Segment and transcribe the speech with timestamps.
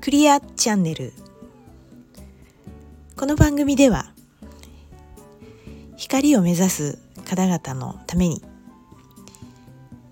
[0.00, 1.12] クリアチャンネル。
[3.16, 4.12] この番組では
[5.96, 8.42] 光を目指す方々のために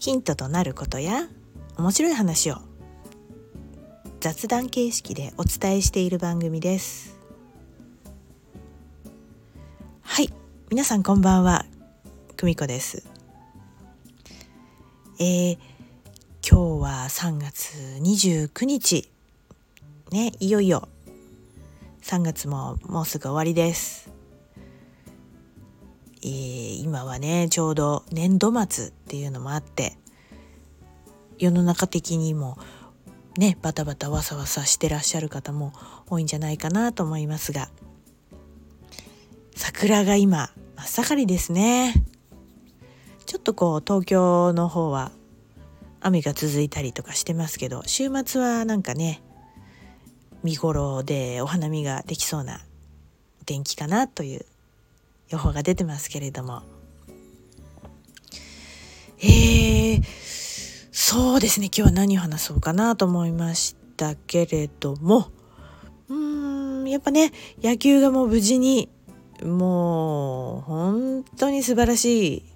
[0.00, 1.28] ヒントとなることや
[1.78, 2.56] 面白い話を
[4.20, 7.16] 雑談形式でお伝えしている番組です。
[10.02, 10.32] はい
[10.70, 11.64] 皆さんこんばんは
[12.36, 13.15] 久美子です。
[15.18, 15.58] えー、
[16.46, 19.10] 今日は3月29日。
[20.12, 20.88] ねいよいよ。
[22.06, 24.12] 3月ももうすぐ終わりです、
[26.22, 29.98] えー、今はねちょうど年度末っていうのもあって
[31.36, 32.58] 世の中的にも
[33.36, 35.72] ねバタバタわさわさしてらっしゃる方も
[36.08, 37.70] 多いんじゃないかなと思いますが
[39.56, 41.94] 桜が今真っ盛りですね。
[43.46, 45.12] とこう東京の方は
[46.00, 49.22] 雨が続いたりとかしてますけど週末はなんかね
[50.42, 52.60] 見頃でお花見ができそうな
[53.44, 54.44] 天気かなという
[55.28, 56.62] 予報が出てますけれども。
[59.22, 60.02] えー、
[60.90, 61.66] そうですね。
[61.66, 65.30] 今日は何を話そうかなと思いましたけれども。
[66.08, 68.88] うんやっぱね野球がもう無事に
[69.42, 72.55] もう本当に素晴らしい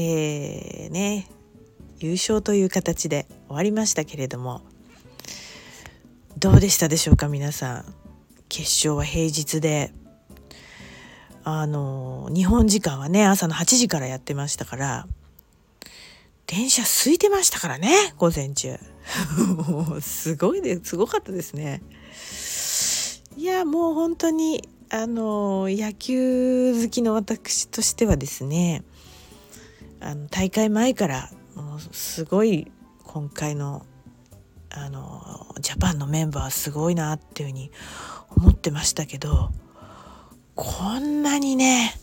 [0.00, 1.26] えー、ね
[1.98, 4.62] 優勝という形で終わりましたけれども
[6.38, 7.84] どうでしたでしょうか皆さん。
[8.48, 9.92] 決勝は平日で。
[11.42, 15.06] あの日本時間はね朝の8時からやってましたから
[16.46, 18.76] 電車空いてましたからね午前中。
[20.00, 21.82] すごいですごかったですね。
[23.36, 28.84] いやもう本当にあの野球好きの私としてはですね
[30.00, 32.70] あの大会前からもうすごい
[33.04, 33.84] 今回の
[34.70, 37.70] あのジャパンのメンバーすごいなっていうふうに
[38.36, 39.50] 思ってましたけど
[40.54, 41.94] こんなにね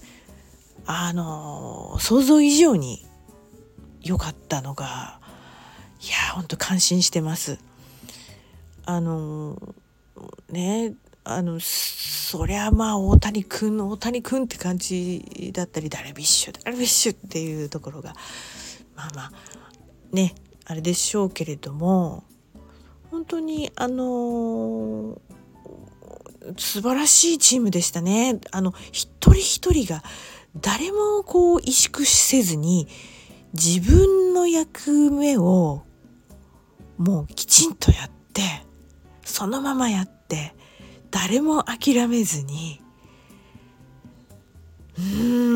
[0.87, 3.05] あの想像以上に
[4.01, 5.19] 良かったのが
[6.01, 7.59] いやほんと感心してます。
[8.85, 9.59] あの
[10.49, 10.93] ね
[11.27, 18.13] あのそりゃまあ大谷君大谷君って感じだったりダルビッシュダルビッシュっていうところが
[18.95, 19.31] まあまあ
[20.11, 22.23] ねあれでしょうけれども
[23.09, 25.19] 本当にあの
[26.57, 28.39] 素晴らしいチームでしたね。
[28.51, 30.03] あの一人一人が
[30.61, 32.87] 誰もこう萎縮せずに
[33.53, 35.81] 自分の役目を
[36.97, 38.41] もうきちんとやって
[39.23, 40.53] そのままやって
[41.15, 42.81] 誰も諦めずに
[44.99, 45.01] う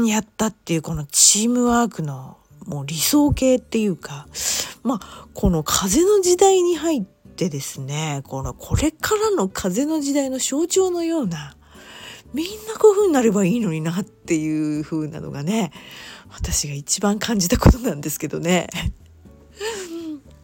[0.04, 4.28] んやったっていうこのチームワークのもう理想形っていうか
[4.84, 11.56] まあこの風の時代に入ってってですねこのこれからの風の時代の象徴のような
[12.34, 15.72] みんなこういう風になればいいのになっていう風なのがね
[16.30, 18.68] 私が一番感じたことなんですけどね。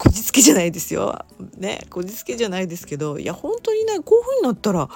[0.06, 1.26] こじつけじゃないですよ。
[1.58, 4.90] ね、こじつけじゃないですけど、いや、本当にね、こういう風になったら、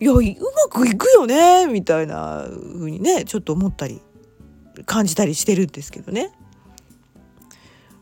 [0.00, 0.22] いや、うま
[0.70, 4.00] くいくよね、みたいな風にね、ちょっと思ったり、
[4.86, 6.32] 感じたりしてるんですけどね。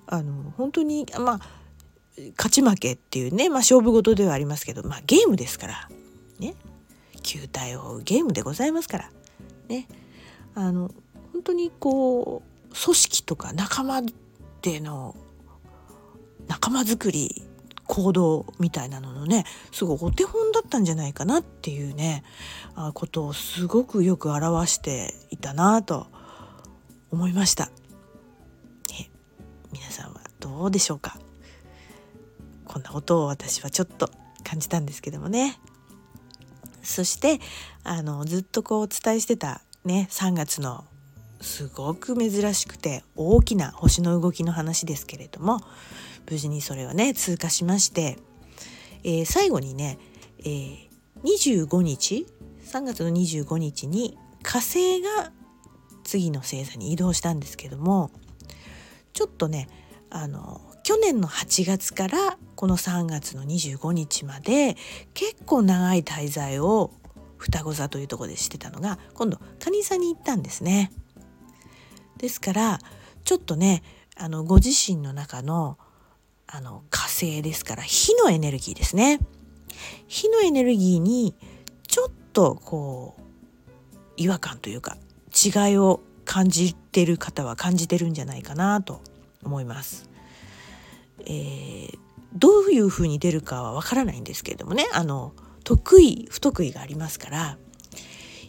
[0.07, 1.41] あの、本当に、まあ、
[2.37, 5.89] 勝ち負けっていうね、まあ、勝負事ではありますけど、まあ、ゲームですから
[6.39, 6.55] ね
[7.23, 9.11] 球体を追うゲームでございますから
[9.69, 9.89] ね
[10.55, 10.91] あの
[11.33, 14.03] 本当にこう組織とか仲間
[14.61, 15.17] での
[16.53, 17.43] 仲間づくり
[17.87, 22.25] 行動みたいなののねすごいお手本だったんじゃないかなっていうね
[22.75, 26.09] あことをすごくよく表していたなと
[27.11, 27.71] 思いました。
[29.73, 31.19] 皆さんはどうでしょうか？
[32.67, 34.11] こんなことを私はちょっと
[34.45, 35.59] 感じたんですけどもね
[36.83, 37.41] そして
[37.83, 40.85] あのずっとこうお伝えしてたね3月の
[41.41, 45.61] すごく珍しくて大きな星の動きの話ですけれども
[46.31, 48.19] 無事にそれはね通過しまして、
[49.05, 49.99] えー、最後にね、
[50.41, 50.89] えー、
[51.23, 52.27] 25日
[52.65, 55.33] 3月の25日に火星が
[56.05, 58.11] 次の星座に移動したんですけども
[59.13, 59.69] ちょっとね
[60.11, 64.77] あの去年の8月からこの3月の25日まで
[65.15, 66.93] 結構長い滞在を
[67.39, 70.93] 双子座というとこでしてたのが今度蟹座に行ったんですね。
[72.19, 72.79] ですから
[73.25, 73.83] ちょっとね
[74.17, 75.79] あのご自身の中の
[76.55, 79.21] あの火星ですから火のエネルギーですね。
[80.07, 81.35] 火のエネルギーに
[81.89, 83.23] ちょっとこう
[84.19, 84.99] 違和感というか
[85.33, 89.01] 違いを感じてる方は感じてるんじゃないかなと
[89.43, 90.11] 思います。
[91.25, 91.99] えー、
[92.35, 95.33] どういうふうに出るかはわからないんですけれどもねあの
[95.65, 97.59] 得意不得意がありますから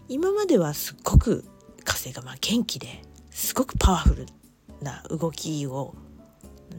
[0.10, 1.46] 今まではすっごく
[1.86, 4.26] 火星がまあ元気ですごくパワフル
[4.82, 5.96] な動きを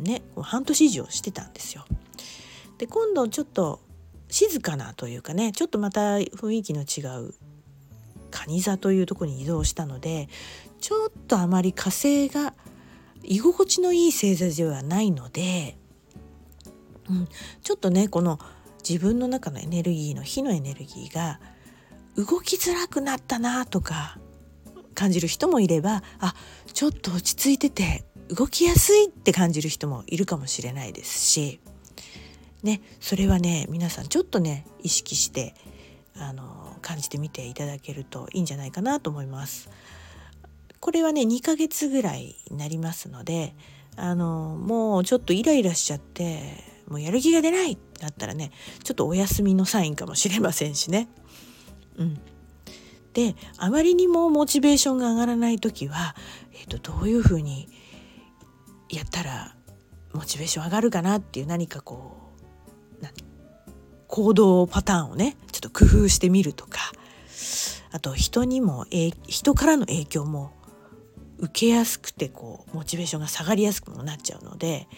[0.03, 1.85] ね半年以上してたんですよ。
[2.79, 3.81] で今度ちょっと
[4.29, 7.35] 静かなというかねちょっとまた雰囲気の違う
[8.31, 10.29] 蟹座というとこに移動したので
[10.81, 12.53] ちょっとあまり火星が
[13.23, 15.79] 居心地のいい星座ではないので、
[17.09, 17.29] うん、
[17.63, 18.39] ちょっとねこの
[18.87, 21.41] 自分の中のエネルギーの火のエネルギーが
[22.17, 24.19] 動きづらくなったなとか
[24.95, 26.35] 感じる人もいればあ
[26.73, 31.61] ちょっと落ち着いてて動きやすいって感じる人もいるかもしれないですし、
[32.63, 35.55] ね、それはね皆さんちょっとね意識して
[36.17, 39.69] あの感じてみていただけるといいんじゃないかなと思います。
[40.81, 43.55] これはね2ヶ月ぐらいになりますので
[43.97, 48.51] あのもうちょっとイライラしちゃってもうやる気が出ないだったらね
[48.83, 51.09] ちょっとお休みのサインかもしれませんしね。
[51.97, 52.19] うん、
[53.15, 56.15] であまりにもモチベーションが上がらない時は、
[56.53, 57.69] えーと、どういうふうに
[58.97, 59.57] やったら
[60.13, 62.17] モチベーション上がるかなっていう何かこ
[63.03, 63.07] う
[64.07, 66.93] 行動パターンをねちょっと工夫してみるとか。
[67.95, 68.87] あと人にも
[69.29, 70.51] 人からの影響も
[71.39, 74.89] 受けやすくてこうモチベーションが下がりやすくもなっちゃうので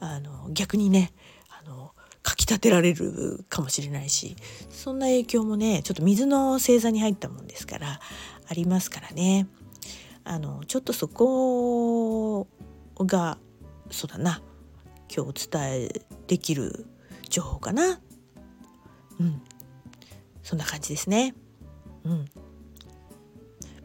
[0.00, 1.14] あの逆にね
[1.48, 1.92] あの
[2.22, 4.36] かきたてられるかもしれないし
[4.68, 8.00] そんな影響もねちょっと水の星座に入ったもんですから
[8.48, 9.48] ありますからね。
[10.24, 12.48] あのちょっとそこ
[13.04, 13.38] が
[13.90, 14.40] そうだな。
[15.14, 15.88] 今日お伝え
[16.26, 16.86] できる
[17.28, 18.00] 情報かな。
[19.20, 19.42] うん。
[20.42, 21.34] そんな感じですね。
[22.04, 22.24] うん。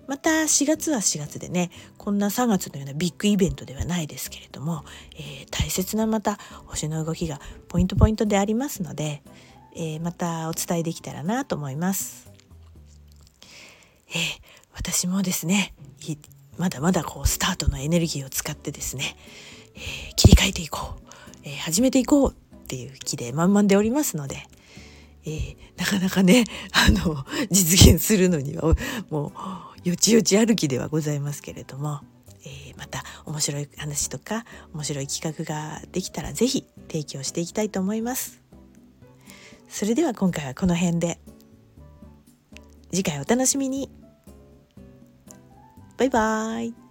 [0.07, 4.83] また4月は4月でねこんな3月のようなビッグイベントではないですけれども、
[5.15, 9.23] えー、大切なまた星の動きがポイントポイントでありますので、
[9.73, 12.29] えー、またお伝えできたらなと思います。
[14.09, 14.15] えー、
[14.73, 15.73] 私もですね
[16.61, 19.15] まだまだこうスタートのエネルギーを使ってですね、
[19.75, 22.35] え切り替えていこう、え始めていこうっ
[22.67, 24.43] ていう気で満々でおりますので、
[25.25, 28.75] えー、なかなかね あの実現するのには
[29.09, 29.33] も
[29.83, 32.01] うよちよち歩きではございますけれども、
[32.45, 38.39] えー、また面白い話とか面白い企画ができたら是非提供していきたいと思います。
[39.67, 41.19] それでは今回はこの辺で
[42.91, 43.89] 次回お楽しみに
[46.01, 46.90] バイバーイ。